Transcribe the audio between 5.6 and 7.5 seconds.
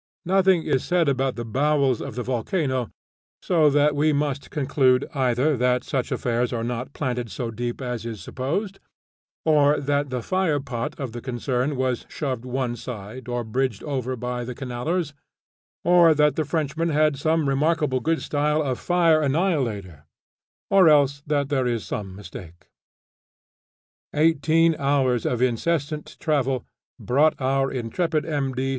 such affairs are not planted